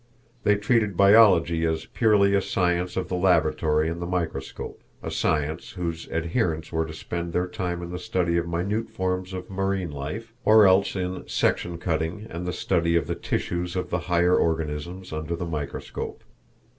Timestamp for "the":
3.07-3.15, 4.01-4.07, 7.91-7.99, 12.47-12.51, 13.05-13.13, 13.91-13.99, 15.35-15.45